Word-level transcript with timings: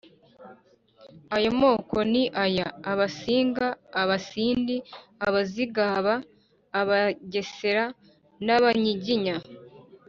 Ayo 1.35 1.51
moko 1.61 1.97
ni 2.11 2.23
aya: 2.43 2.67
Abasinga, 2.91 3.67
Abasindi, 4.01 4.75
Abazigaba, 5.27 6.13
Abagesera 6.79 7.83
n’Abanyiginya, 8.45 9.35